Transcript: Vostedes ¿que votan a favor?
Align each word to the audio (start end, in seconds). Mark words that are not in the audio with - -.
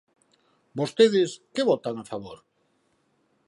Vostedes 0.79 1.31
¿que 1.53 1.67
votan 1.69 1.95
a 1.99 2.05
favor? 2.11 2.37